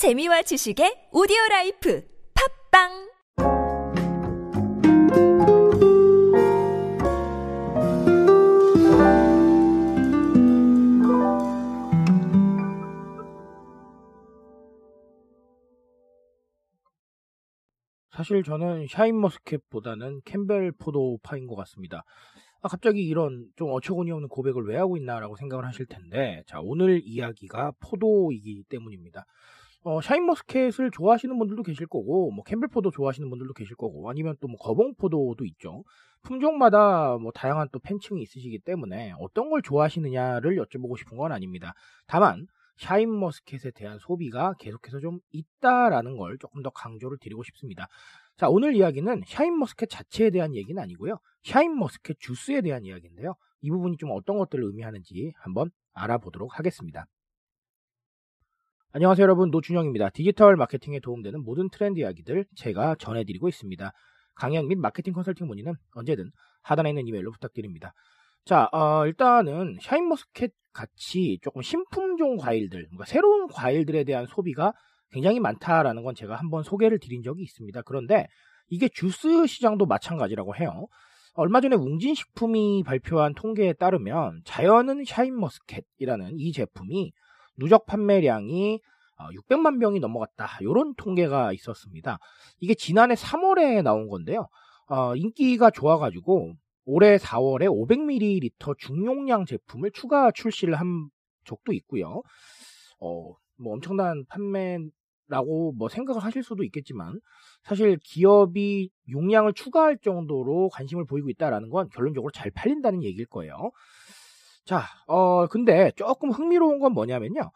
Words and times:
재미와 0.00 0.40
지식의 0.40 1.10
오디오 1.12 1.36
라이프 1.50 2.02
팟빵 2.72 2.88
사실 18.10 18.42
저는 18.42 18.86
샤인머스켓보다는 18.88 20.22
캠벨 20.24 20.72
포도파인 20.78 21.46
것 21.46 21.56
같습니다. 21.56 22.04
아, 22.62 22.68
갑자기 22.68 23.06
이런 23.06 23.50
좀 23.56 23.70
어처구니 23.70 24.10
없는 24.12 24.28
고백을 24.28 24.64
왜 24.64 24.78
하고 24.78 24.96
있나라고 24.96 25.36
생각을 25.36 25.66
하실 25.66 25.84
텐데, 25.84 26.42
자, 26.46 26.60
오늘 26.62 27.02
이야기가 27.04 27.72
포도이기 27.80 28.64
때문입니다. 28.70 29.26
어, 29.82 30.00
샤인머스켓을 30.02 30.90
좋아하시는 30.90 31.38
분들도 31.38 31.62
계실 31.62 31.86
거고, 31.86 32.30
뭐 32.32 32.44
캠벨 32.44 32.68
포도 32.68 32.90
좋아하시는 32.90 33.28
분들도 33.30 33.54
계실 33.54 33.76
거고, 33.76 34.10
아니면 34.10 34.36
또 34.40 34.48
뭐 34.48 34.58
거봉 34.58 34.94
포도도 34.96 35.44
있죠. 35.46 35.84
품종마다 36.22 37.16
뭐 37.18 37.32
다양한 37.32 37.68
또 37.72 37.78
팬층이 37.78 38.20
있으시기 38.22 38.58
때문에 38.60 39.14
어떤 39.20 39.48
걸 39.48 39.62
좋아하시느냐를 39.62 40.56
여쭤보고 40.56 40.98
싶은 40.98 41.16
건 41.16 41.32
아닙니다. 41.32 41.72
다만 42.06 42.46
샤인머스켓에 42.76 43.70
대한 43.72 43.98
소비가 43.98 44.54
계속해서 44.58 45.00
좀 45.00 45.20
있다라는 45.32 46.16
걸 46.16 46.38
조금 46.38 46.62
더 46.62 46.70
강조를 46.70 47.18
드리고 47.18 47.42
싶습니다. 47.44 47.88
자, 48.36 48.48
오늘 48.48 48.74
이야기는 48.74 49.22
샤인머스켓 49.26 49.88
자체에 49.90 50.30
대한 50.30 50.54
얘기는 50.54 50.80
아니고요. 50.82 51.18
샤인머스켓 51.44 52.18
주스에 52.20 52.60
대한 52.62 52.84
이야기인데요. 52.84 53.34
이 53.62 53.70
부분이 53.70 53.96
좀 53.98 54.10
어떤 54.12 54.38
것들을 54.38 54.64
의미하는지 54.64 55.32
한번 55.38 55.70
알아보도록 55.92 56.58
하겠습니다. 56.58 57.06
안녕하세요 58.92 59.22
여러분 59.22 59.52
노준영입니다. 59.52 60.08
디지털 60.10 60.56
마케팅에 60.56 60.98
도움되는 60.98 61.44
모든 61.44 61.68
트렌드 61.70 62.00
이야기들 62.00 62.44
제가 62.56 62.96
전해드리고 62.96 63.48
있습니다. 63.48 63.92
강연 64.34 64.66
및 64.66 64.78
마케팅 64.78 65.12
컨설팅 65.12 65.46
문의는 65.46 65.74
언제든 65.94 66.32
하단에 66.62 66.88
있는 66.88 67.06
이메일로 67.06 67.30
부탁드립니다. 67.30 67.94
자, 68.44 68.68
어, 68.72 69.06
일단은 69.06 69.76
샤인머스켓 69.80 70.52
같이 70.72 71.38
조금 71.40 71.62
신품종 71.62 72.36
과일들, 72.36 72.86
그러니까 72.86 73.04
새로운 73.04 73.46
과일들에 73.46 74.02
대한 74.02 74.26
소비가 74.26 74.72
굉장히 75.12 75.38
많다라는 75.38 76.02
건 76.02 76.16
제가 76.16 76.34
한번 76.34 76.64
소개를 76.64 76.98
드린 76.98 77.22
적이 77.22 77.44
있습니다. 77.44 77.82
그런데 77.82 78.26
이게 78.70 78.88
주스 78.88 79.46
시장도 79.46 79.86
마찬가지라고 79.86 80.56
해요. 80.56 80.88
얼마 81.34 81.60
전에 81.60 81.76
웅진식품이 81.76 82.82
발표한 82.84 83.34
통계에 83.34 83.72
따르면 83.74 84.40
자연은 84.44 85.04
샤인머스켓이라는 85.04 86.40
이 86.40 86.50
제품이 86.50 87.12
누적 87.56 87.86
판매량이 87.86 88.80
600만 89.48 89.80
병이 89.80 90.00
넘어갔다. 90.00 90.58
이런 90.60 90.94
통계가 90.94 91.52
있었습니다. 91.52 92.18
이게 92.60 92.74
지난해 92.74 93.14
3월에 93.14 93.82
나온 93.82 94.08
건데요. 94.08 94.48
어, 94.88 95.14
인기가 95.14 95.70
좋아가지고 95.70 96.54
올해 96.84 97.16
4월에 97.16 97.66
500ml 97.68 98.78
중용량 98.78 99.44
제품을 99.44 99.92
추가 99.92 100.30
출시를 100.30 100.74
한 100.74 101.08
적도 101.44 101.72
있고요. 101.72 102.22
어, 102.98 103.34
뭐 103.56 103.74
엄청난 103.74 104.24
판매라고 104.26 105.72
뭐 105.76 105.88
생각을 105.88 106.22
하실 106.22 106.42
수도 106.42 106.64
있겠지만 106.64 107.20
사실 107.62 107.98
기업이 108.02 108.90
용량을 109.10 109.52
추가할 109.52 109.98
정도로 109.98 110.70
관심을 110.70 111.04
보이고 111.06 111.28
있다라는 111.30 111.68
건 111.68 111.88
결론적으로 111.90 112.30
잘 112.32 112.50
팔린다는 112.50 113.02
얘기일 113.04 113.26
거예요. 113.26 113.70
자, 114.64 114.84
어, 115.06 115.46
근데 115.46 115.90
조금 115.96 116.30
흥미로운 116.30 116.78
건 116.78 116.92
뭐냐면요. 116.92 117.50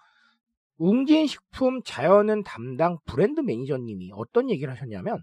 웅진식품 0.78 1.82
자연은 1.84 2.42
담당 2.42 2.98
브랜드 3.04 3.40
매니저님이 3.40 4.10
어떤 4.14 4.50
얘기를 4.50 4.72
하셨냐면, 4.72 5.22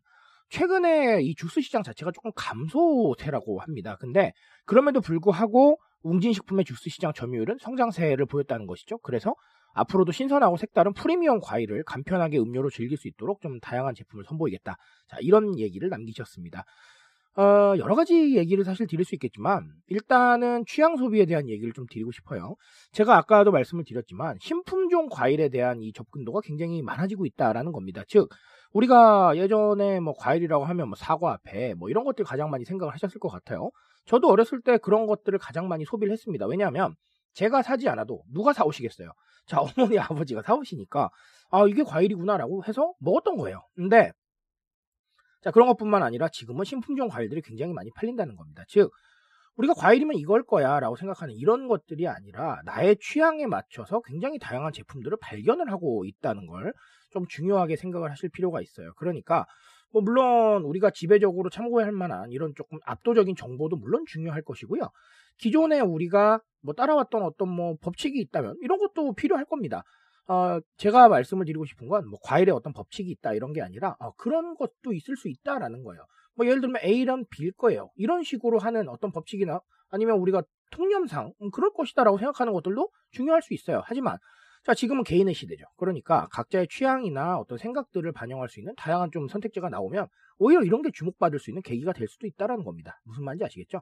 최근에 0.49 1.21
이 1.21 1.33
주스 1.35 1.61
시장 1.61 1.81
자체가 1.81 2.11
조금 2.11 2.31
감소세라고 2.35 3.59
합니다. 3.59 3.97
근데 3.99 4.33
그럼에도 4.65 4.99
불구하고 5.01 5.77
웅진식품의 6.03 6.65
주스 6.65 6.89
시장 6.89 7.13
점유율은 7.13 7.57
성장세를 7.61 8.25
보였다는 8.25 8.67
것이죠. 8.67 8.97
그래서 8.99 9.33
앞으로도 9.73 10.11
신선하고 10.11 10.57
색다른 10.57 10.93
프리미엄 10.93 11.39
과일을 11.39 11.83
간편하게 11.85 12.37
음료로 12.39 12.69
즐길 12.69 12.97
수 12.97 13.07
있도록 13.07 13.41
좀 13.41 13.59
다양한 13.61 13.95
제품을 13.95 14.25
선보이겠다. 14.25 14.75
자, 15.07 15.17
이런 15.21 15.57
얘기를 15.57 15.87
남기셨습니다. 15.87 16.65
어, 17.37 17.75
여러 17.77 17.95
가지 17.95 18.35
얘기를 18.35 18.65
사실 18.65 18.87
드릴 18.87 19.05
수 19.05 19.15
있겠지만, 19.15 19.71
일단은 19.87 20.65
취향 20.67 20.97
소비에 20.97 21.25
대한 21.25 21.47
얘기를 21.47 21.71
좀 21.71 21.85
드리고 21.89 22.11
싶어요. 22.11 22.55
제가 22.91 23.15
아까도 23.15 23.51
말씀을 23.51 23.85
드렸지만, 23.85 24.35
신품종 24.41 25.07
과일에 25.09 25.47
대한 25.47 25.81
이 25.81 25.93
접근도가 25.93 26.41
굉장히 26.43 26.81
많아지고 26.81 27.25
있다라는 27.25 27.71
겁니다. 27.71 28.03
즉, 28.09 28.27
우리가 28.73 29.37
예전에 29.37 30.01
뭐 30.01 30.13
과일이라고 30.17 30.65
하면 30.65 30.89
뭐 30.89 30.95
사과, 30.97 31.37
배, 31.43 31.73
뭐 31.73 31.89
이런 31.89 32.03
것들 32.03 32.25
가장 32.25 32.49
많이 32.49 32.65
생각을 32.65 32.93
하셨을 32.93 33.19
것 33.19 33.29
같아요. 33.29 33.71
저도 34.05 34.27
어렸을 34.29 34.61
때 34.61 34.77
그런 34.77 35.05
것들을 35.05 35.39
가장 35.39 35.69
많이 35.69 35.85
소비를 35.85 36.11
했습니다. 36.11 36.45
왜냐하면, 36.47 36.95
제가 37.33 37.61
사지 37.61 37.87
않아도 37.87 38.23
누가 38.33 38.51
사오시겠어요? 38.51 39.09
자, 39.45 39.59
어머니, 39.95 39.97
아버지가 39.99 40.41
사오시니까, 40.41 41.09
아, 41.51 41.65
이게 41.67 41.83
과일이구나라고 41.83 42.65
해서 42.65 42.93
먹었던 42.99 43.37
거예요. 43.37 43.61
근데, 43.75 44.11
자, 45.41 45.51
그런 45.51 45.67
것뿐만 45.67 46.03
아니라 46.03 46.29
지금은 46.29 46.65
신품종 46.65 47.07
과일들이 47.09 47.41
굉장히 47.41 47.73
많이 47.73 47.89
팔린다는 47.95 48.35
겁니다. 48.35 48.63
즉, 48.67 48.91
우리가 49.57 49.73
과일이면 49.73 50.15
이걸 50.17 50.43
거야 50.43 50.79
라고 50.79 50.95
생각하는 50.95 51.35
이런 51.35 51.67
것들이 51.67 52.07
아니라 52.07 52.61
나의 52.65 52.97
취향에 53.01 53.47
맞춰서 53.47 54.01
굉장히 54.01 54.39
다양한 54.39 54.71
제품들을 54.73 55.17
발견을 55.21 55.71
하고 55.71 56.05
있다는 56.05 56.47
걸 56.47 56.73
좀 57.11 57.25
중요하게 57.27 57.75
생각을 57.75 58.09
하실 58.09 58.29
필요가 58.29 58.61
있어요. 58.61 58.93
그러니까, 58.97 59.45
뭐, 59.91 60.01
물론 60.01 60.63
우리가 60.63 60.89
지배적으로 60.91 61.49
참고할 61.49 61.91
만한 61.91 62.31
이런 62.31 62.53
조금 62.55 62.79
압도적인 62.85 63.35
정보도 63.35 63.75
물론 63.75 64.05
중요할 64.07 64.41
것이고요. 64.41 64.81
기존에 65.37 65.81
우리가 65.81 66.39
뭐 66.61 66.73
따라왔던 66.73 67.23
어떤 67.23 67.49
뭐 67.49 67.75
법칙이 67.81 68.19
있다면 68.19 68.55
이런 68.61 68.77
것도 68.79 69.13
필요할 69.13 69.45
겁니다. 69.45 69.83
어, 70.27 70.59
제가 70.77 71.09
말씀을 71.09 71.45
드리고 71.45 71.65
싶은 71.65 71.87
건 71.87 72.05
뭐 72.07 72.19
과일에 72.23 72.51
어떤 72.51 72.73
법칙이 72.73 73.09
있다 73.11 73.33
이런 73.33 73.53
게 73.53 73.61
아니라 73.61 73.95
어, 73.99 74.13
그런 74.15 74.55
것도 74.55 74.93
있을 74.93 75.17
수 75.17 75.27
있다라는 75.29 75.83
거예요. 75.83 76.05
뭐 76.35 76.45
예를 76.45 76.61
들면 76.61 76.81
A란 76.83 77.25
B일 77.29 77.51
거예요. 77.53 77.89
이런 77.95 78.23
식으로 78.23 78.59
하는 78.59 78.87
어떤 78.89 79.11
법칙이나 79.11 79.59
아니면 79.89 80.17
우리가 80.19 80.43
통념상 80.71 81.33
음, 81.41 81.51
그럴 81.51 81.71
것이다라고 81.73 82.17
생각하는 82.17 82.53
것들도 82.53 82.89
중요할 83.11 83.41
수 83.41 83.53
있어요. 83.53 83.81
하지만 83.85 84.17
자 84.63 84.73
지금은 84.73 85.03
개인의 85.03 85.33
시대죠. 85.33 85.65
그러니까 85.77 86.27
각자의 86.31 86.67
취향이나 86.69 87.37
어떤 87.37 87.57
생각들을 87.57 88.09
반영할 88.13 88.47
수 88.47 88.59
있는 88.59 88.73
다양한 88.77 89.11
좀 89.11 89.27
선택지가 89.27 89.69
나오면 89.69 90.07
오히려 90.37 90.61
이런 90.63 90.81
게 90.81 90.91
주목받을 90.93 91.39
수 91.39 91.49
있는 91.49 91.61
계기가 91.61 91.93
될 91.93 92.07
수도 92.07 92.27
있다라는 92.27 92.63
겁니다. 92.63 93.01
무슨 93.03 93.23
말인지 93.25 93.43
아시겠죠? 93.43 93.81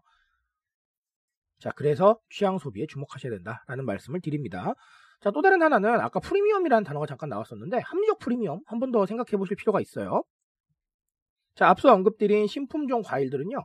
자 1.60 1.72
그래서 1.76 2.20
취향 2.30 2.58
소비에 2.58 2.86
주목하셔야 2.88 3.32
된다라는 3.34 3.86
말씀을 3.86 4.22
드립니다. 4.22 4.74
자, 5.22 5.32
또 5.32 5.42
다른 5.42 5.62
하나는 5.62 6.00
아까 6.00 6.20
프리미엄이라는 6.20 6.84
단어가 6.84 7.06
잠깐 7.06 7.30
나왔었는데 7.30 7.80
합리적 7.80 8.20
프리미엄 8.20 8.62
한 8.68 8.80
번 8.80 8.92
더 8.92 9.06
생각해 9.06 9.38
보실 9.38 9.56
필요가 9.58 9.82
있어요. 9.82 10.24
자, 11.56 11.68
앞서 11.70 11.92
언급드린 11.94 12.48
신품종 12.48 13.02
과일들은요. 13.02 13.58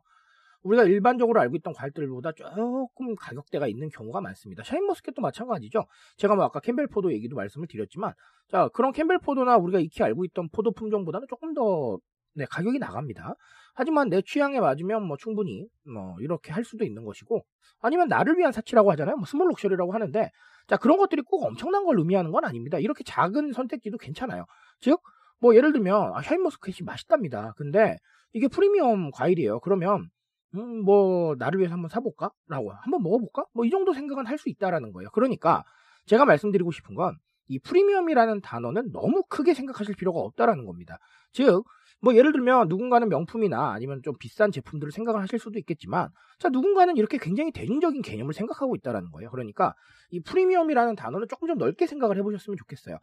우리가 0.63 0.85
일반적으로 0.85 1.41
알고 1.41 1.57
있던 1.57 1.75
과일들보다 1.75 2.33
조금 2.33 3.15
가격대가 3.17 3.69
있는 3.69 3.89
경우가 3.91 4.21
많습니다. 4.23 4.65
샤인머스켓도 4.65 5.21
마찬가지죠. 5.23 5.85
제가 6.17 6.37
뭐 6.37 6.45
아까 6.45 6.61
캠벨포도 6.61 7.13
얘기도 7.13 7.37
말씀을 7.37 7.67
드렸지만 7.69 8.15
자, 8.51 8.69
그런 8.75 8.93
캠벨포도나 8.93 9.57
우리가 9.59 9.79
익히 9.81 10.03
알고 10.03 10.25
있던 10.27 10.49
포도 10.51 10.73
품종보다는 10.73 11.27
조금 11.29 11.55
더 11.55 11.99
네, 12.35 12.47
가격이 12.51 12.79
나갑니다. 12.79 13.35
하지만 13.75 14.09
내 14.09 14.23
취향에 14.23 14.61
맞으면 14.61 15.05
뭐 15.05 15.17
충분히 15.17 15.67
뭐 15.85 16.17
이렇게 16.21 16.53
할 16.53 16.65
수도 16.65 16.85
있는 16.85 17.05
것이고 17.05 17.45
아니면 17.81 18.09
나를 18.09 18.39
위한 18.39 18.53
사치라고 18.53 18.91
하잖아요. 18.93 19.17
뭐 19.17 19.27
small 19.27 19.49
luxury라고 19.49 19.93
하는데 19.93 20.31
자, 20.67 20.77
그런 20.77 20.97
것들이 20.99 21.23
꼭 21.23 21.45
엄청난 21.45 21.85
걸 21.85 21.99
의미하는 21.99 22.31
건 22.33 22.45
아닙니다. 22.45 22.79
이렇게 22.79 23.05
작은 23.05 23.53
선택지도 23.53 23.99
괜찮아요. 23.99 24.47
즉, 24.81 25.01
뭐 25.41 25.55
예를 25.55 25.73
들면 25.73 26.13
아, 26.15 26.23
샤인머스켓이 26.23 26.79
맛있답니다. 26.87 27.53
근데 27.57 27.97
이게 28.33 28.49
프리미엄 28.49 29.11
과일이에요. 29.11 29.61
그러면 29.61 30.09
음, 30.55 30.81
뭐 30.85 31.35
나를 31.39 31.59
위해서 31.59 31.75
한번 31.75 31.89
사볼까? 31.91 32.31
라고 32.49 32.73
한번 32.73 33.03
먹어볼까? 33.03 33.45
뭐 33.55 33.65
이 33.67 33.71
정도 33.71 33.93
생각은 33.93 34.27
할 34.27 34.39
수 34.39 34.49
있다라는 34.49 34.93
거예요. 34.93 35.11
그러니까 35.13 35.65
제가 36.07 36.25
말씀드리고 36.25 36.71
싶은 36.73 36.95
건 36.95 37.17
이 37.47 37.59
프리미엄이라는 37.59 38.41
단어는 38.41 38.91
너무 38.93 39.23
크게 39.29 39.53
생각하실 39.53 39.97
필요가 39.97 40.21
없다라는 40.21 40.65
겁니다. 40.65 40.97
즉, 41.33 41.65
뭐 42.01 42.15
예를 42.15 42.33
들면 42.33 42.69
누군가는 42.69 43.09
명품이나 43.09 43.73
아니면 43.73 44.03
좀 44.03 44.15
비싼 44.19 44.51
제품들을 44.53 44.93
생각을 44.93 45.21
하실 45.23 45.39
수도 45.39 45.59
있겠지만 45.59 46.11
자 46.39 46.49
누군가는 46.51 46.97
이렇게 46.97 47.19
굉장히 47.19 47.51
대중적인 47.53 48.03
개념을 48.03 48.35
생각하고 48.35 48.77
있다라는 48.77 49.11
거예요. 49.11 49.31
그러니까 49.31 49.75
이 50.11 50.21
프리미엄이라는 50.21 50.97
단어는 50.97 51.29
조금 51.29 51.49
좀 51.49 51.59
넓게 51.59 51.87
생각을 51.87 52.17
해보셨으면 52.19 52.57
좋겠어요. 52.59 52.99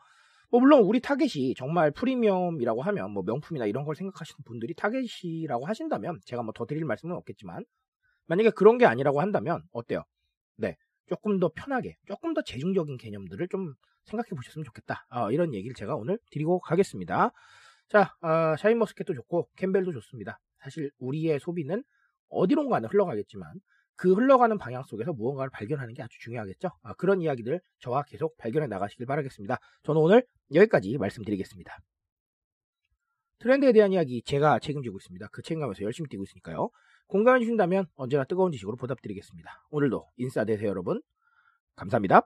뭐 0.52 0.60
물론 0.60 0.82
우리 0.82 1.00
타겟이 1.00 1.56
정말 1.56 1.92
프리미엄이라고 1.92 2.82
하면 2.84 3.12
뭐 3.12 3.24
명품이나 3.24 3.66
이런 3.66 3.86
걸 3.86 3.96
생각하시는 3.96 4.44
분들이 4.46 4.74
타겟이라고 4.76 5.66
하신다면 5.66 6.20
제가 6.26 6.44
뭐 6.44 6.52
더 6.54 6.66
드릴 6.66 6.86
말씀은 6.86 7.16
없겠지만 7.16 7.64
만약에 8.28 8.52
그런 8.52 8.78
게 8.78 8.86
아니라고 8.86 9.22
한다면 9.22 9.64
어때요? 9.72 10.04
네. 10.58 10.76
조금 11.08 11.40
더 11.40 11.50
편하게, 11.54 11.98
조금 12.08 12.34
더 12.34 12.42
대중적인 12.42 12.98
개념들을 12.98 13.48
좀 13.50 13.74
생각해 14.06 14.30
보셨으면 14.36 14.64
좋겠다. 14.66 15.06
어, 15.12 15.32
이런 15.32 15.54
얘기를 15.54 15.76
제가 15.76 15.96
오늘 15.96 16.18
드리고 16.32 16.60
가겠습니다. 16.62 17.32
자, 17.92 18.16
어, 18.22 18.56
샤인머스켓도 18.58 19.14
좋고 19.14 19.50
캠벨도 19.58 19.92
좋습니다. 19.92 20.40
사실 20.60 20.92
우리의 21.00 21.42
소비는 21.42 21.84
어디론가는 22.30 22.88
흘러가겠지만 22.88 23.52
그 23.98 24.14
흘러가는 24.14 24.58
방향 24.58 24.84
속에서 24.84 25.12
무언가를 25.12 25.50
발견하는 25.52 25.94
게 25.94 26.02
아주 26.02 26.18
중요하겠죠. 26.22 26.70
아, 26.84 26.94
그런 26.94 27.22
이야기들 27.22 27.60
저와 27.80 28.04
계속 28.04 28.38
발견해 28.38 28.68
나가시길 28.68 29.06
바라겠습니다. 29.06 29.58
저는 29.84 30.00
오늘 30.00 30.26
여기까지 30.54 30.98
말씀드리겠습니다. 30.98 31.80
트렌드에 33.40 33.74
대한 33.74 33.92
이야기 33.92 34.22
제가 34.24 34.60
책임지고 34.60 34.98
있습니다. 34.98 35.28
그 35.34 35.42
책임감에서 35.42 35.84
열심히 35.84 36.08
뛰고 36.08 36.24
있으니까요. 36.24 36.70
공감해 37.08 37.40
주신다면 37.42 37.88
언제나 37.96 38.24
뜨거운 38.24 38.54
지식으로 38.54 38.78
보답드리겠습니다. 38.78 39.68
오늘도 39.70 40.08
인싸 40.16 40.46
되세요 40.46 40.70
여러분. 40.70 41.02
감사합니다. 41.76 42.26